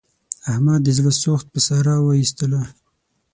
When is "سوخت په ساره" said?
1.23-1.95